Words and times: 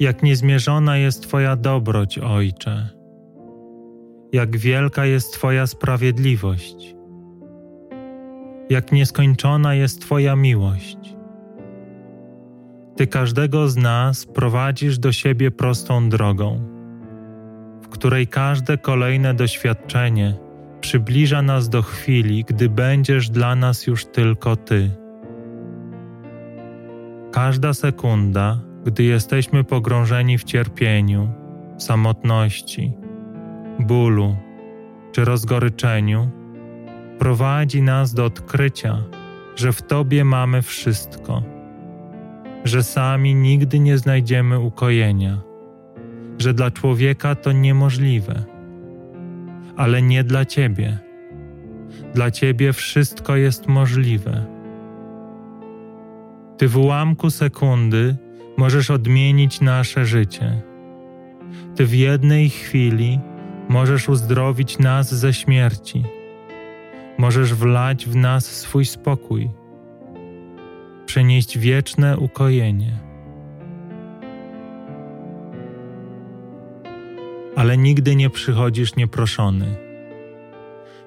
Jak 0.00 0.22
niezmierzona 0.22 0.96
jest 0.96 1.22
Twoja 1.22 1.56
dobroć, 1.56 2.18
Ojcze. 2.18 2.88
Jak 4.32 4.56
wielka 4.56 5.06
jest 5.06 5.34
Twoja 5.34 5.66
sprawiedliwość. 5.66 6.96
Jak 8.70 8.92
nieskończona 8.92 9.74
jest 9.74 10.00
Twoja 10.00 10.36
miłość. 10.36 10.98
Ty 12.96 13.06
każdego 13.06 13.68
z 13.68 13.76
nas 13.76 14.26
prowadzisz 14.26 14.98
do 14.98 15.12
siebie 15.12 15.50
prostą 15.50 16.08
drogą, 16.08 16.60
w 17.82 17.88
której 17.88 18.26
każde 18.26 18.78
kolejne 18.78 19.34
doświadczenie 19.34 20.34
przybliża 20.80 21.42
nas 21.42 21.68
do 21.68 21.82
chwili, 21.82 22.44
gdy 22.44 22.68
będziesz 22.68 23.30
dla 23.30 23.56
nas 23.56 23.86
już 23.86 24.04
tylko 24.04 24.56
Ty. 24.56 24.90
Każda 27.32 27.74
sekunda, 27.74 28.60
gdy 28.84 29.02
jesteśmy 29.02 29.64
pogrążeni 29.64 30.38
w 30.38 30.44
cierpieniu, 30.44 31.28
samotności, 31.78 32.92
bólu 33.80 34.36
czy 35.12 35.24
rozgoryczeniu, 35.24 36.30
prowadzi 37.18 37.82
nas 37.82 38.14
do 38.14 38.24
odkrycia, 38.24 39.02
że 39.56 39.72
w 39.72 39.82
Tobie 39.82 40.24
mamy 40.24 40.62
wszystko, 40.62 41.42
że 42.64 42.82
sami 42.82 43.34
nigdy 43.34 43.78
nie 43.78 43.98
znajdziemy 43.98 44.58
ukojenia, 44.58 45.42
że 46.38 46.54
dla 46.54 46.70
człowieka 46.70 47.34
to 47.34 47.52
niemożliwe, 47.52 48.44
ale 49.76 50.02
nie 50.02 50.24
dla 50.24 50.44
Ciebie. 50.44 50.98
Dla 52.14 52.30
Ciebie 52.30 52.72
wszystko 52.72 53.36
jest 53.36 53.66
możliwe. 53.66 54.53
Ty 56.58 56.68
w 56.68 56.76
ułamku 56.76 57.30
sekundy 57.30 58.16
możesz 58.56 58.90
odmienić 58.90 59.60
nasze 59.60 60.04
życie. 60.04 60.62
Ty 61.76 61.86
w 61.86 61.94
jednej 61.94 62.50
chwili 62.50 63.20
możesz 63.68 64.08
uzdrowić 64.08 64.78
nas 64.78 65.14
ze 65.14 65.32
śmierci. 65.32 66.04
Możesz 67.18 67.54
wlać 67.54 68.06
w 68.06 68.16
nas 68.16 68.46
swój 68.46 68.84
spokój, 68.84 69.50
przynieść 71.06 71.58
wieczne 71.58 72.18
ukojenie. 72.18 72.98
Ale 77.56 77.76
nigdy 77.76 78.16
nie 78.16 78.30
przychodzisz 78.30 78.96
nieproszony. 78.96 79.76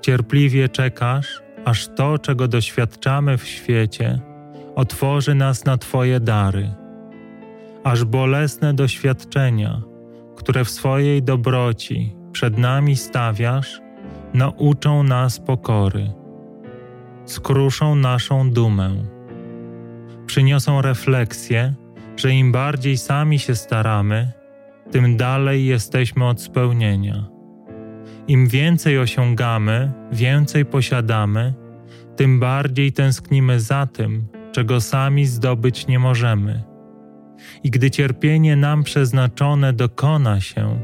Cierpliwie 0.00 0.68
czekasz, 0.68 1.42
aż 1.64 1.88
to, 1.88 2.18
czego 2.18 2.48
doświadczamy 2.48 3.38
w 3.38 3.46
świecie, 3.46 4.20
otworzy 4.74 5.34
nas 5.34 5.64
na 5.64 5.78
Twoje 5.78 6.20
dary, 6.20 6.70
aż 7.84 8.04
bolesne 8.04 8.74
doświadczenia, 8.74 9.82
które 10.36 10.64
w 10.64 10.70
swojej 10.70 11.22
dobroci 11.22 12.16
przed 12.32 12.58
nami 12.58 12.96
stawiasz, 12.96 13.80
nauczą 14.34 15.02
nas 15.02 15.40
pokory, 15.40 16.12
skruszą 17.24 17.94
naszą 17.94 18.50
dumę, 18.50 18.90
przyniosą 20.26 20.82
refleksję, 20.82 21.74
że 22.16 22.32
im 22.32 22.52
bardziej 22.52 22.98
sami 22.98 23.38
się 23.38 23.54
staramy, 23.54 24.32
tym 24.90 25.16
dalej 25.16 25.66
jesteśmy 25.66 26.28
od 26.28 26.40
spełnienia. 26.40 27.28
Im 28.28 28.48
więcej 28.48 28.98
osiągamy, 28.98 29.92
więcej 30.12 30.64
posiadamy, 30.64 31.54
tym 32.16 32.40
bardziej 32.40 32.92
tęsknimy 32.92 33.60
za 33.60 33.86
tym, 33.86 34.28
czego 34.52 34.80
sami 34.80 35.26
zdobyć 35.26 35.86
nie 35.86 35.98
możemy. 35.98 36.62
I 37.64 37.70
gdy 37.70 37.90
cierpienie 37.90 38.56
nam 38.56 38.82
przeznaczone 38.82 39.72
dokona 39.72 40.40
się, 40.40 40.80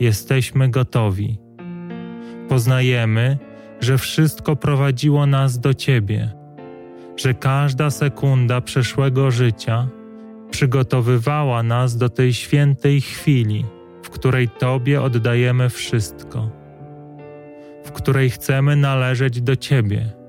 jesteśmy 0.00 0.68
gotowi. 0.68 1.38
Poznajemy, 2.48 3.38
że 3.80 3.98
wszystko 3.98 4.56
prowadziło 4.56 5.26
nas 5.26 5.58
do 5.58 5.74
Ciebie, 5.74 6.32
że 7.16 7.34
każda 7.34 7.90
sekunda 7.90 8.60
przeszłego 8.60 9.30
życia 9.30 9.88
przygotowywała 10.50 11.62
nas 11.62 11.96
do 11.96 12.08
tej 12.08 12.34
świętej 12.34 13.00
chwili, 13.00 13.64
w 14.02 14.10
której 14.10 14.48
Tobie 14.48 15.02
oddajemy 15.02 15.68
wszystko, 15.68 16.50
w 17.84 17.92
której 17.92 18.30
chcemy 18.30 18.76
należeć 18.76 19.40
do 19.40 19.56
Ciebie 19.56 20.21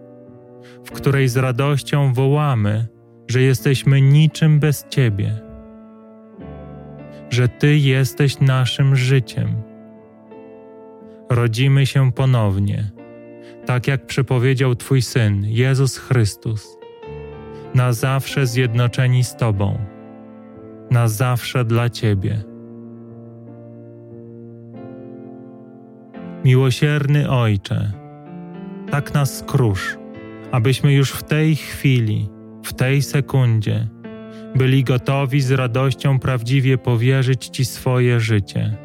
której 0.94 1.28
z 1.28 1.38
radością 1.38 2.14
wołamy, 2.14 2.88
że 3.28 3.42
jesteśmy 3.42 4.02
niczym 4.02 4.59
bez 4.59 4.86
Ciebie, 4.90 5.42
że 7.30 7.48
Ty 7.48 7.78
jesteś 7.78 8.40
naszym 8.40 8.96
życiem. 8.96 9.56
Rodzimy 11.30 11.86
się 11.86 12.12
ponownie, 12.12 12.92
tak 13.66 13.88
jak 13.88 14.06
przepowiedział 14.06 14.76
Twój 14.76 15.02
Syn, 15.02 15.46
Jezus 15.46 15.98
Chrystus, 15.98 16.78
na 17.76 17.94
zawsze 17.94 18.48
zjednoczeni 18.48 19.24
z 19.24 19.36
Tobą, 19.36 19.80
na 20.92 21.08
zawsze 21.08 21.66
dla 21.66 21.90
Ciebie. 21.90 22.44
Miłosierny 26.46 27.30
Ojcze, 27.30 27.92
tak 28.92 29.14
nas 29.14 29.38
skrusz 29.38 30.03
abyśmy 30.53 30.94
już 30.94 31.12
w 31.12 31.24
tej 31.24 31.56
chwili, 31.56 32.30
w 32.64 32.74
tej 32.74 33.02
sekundzie 33.02 33.88
byli 34.56 34.84
gotowi 34.84 35.41
z 35.41 35.52
radością 35.52 36.19
prawdziwie 36.19 36.78
powierzyć 36.78 37.47
Ci 37.47 37.66
swoje 37.66 38.19
życie, 38.19 38.78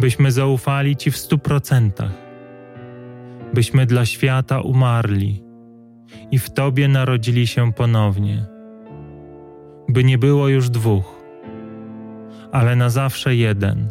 byśmy 0.00 0.32
zaufali 0.32 0.96
Ci 0.96 1.10
w 1.10 1.16
stu 1.16 1.38
procentach, 1.38 2.12
byśmy 3.54 3.86
dla 3.86 4.06
świata 4.06 4.60
umarli 4.60 5.42
i 6.30 6.38
w 6.38 6.50
Tobie 6.50 6.88
narodzili 6.88 7.46
się 7.46 7.72
ponownie, 7.72 8.46
by 9.88 10.04
nie 10.04 10.18
było 10.18 10.48
już 10.48 10.70
dwóch, 10.70 11.24
ale 12.52 12.76
na 12.76 12.90
zawsze 12.90 13.36
jeden, 13.36 13.88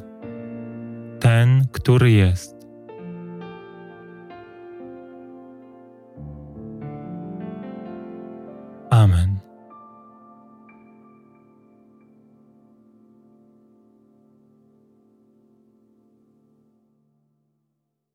ten, 1.20 1.68
który 1.72 2.12
jest. 2.12 2.53